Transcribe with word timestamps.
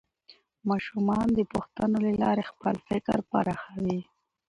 ماشومان 0.69 1.27
د 1.33 1.39
پوښتنو 1.53 1.97
له 2.05 2.11
لارې 2.21 2.43
خپل 2.51 2.75
فکر 2.87 3.17
پراخوي 3.31 3.99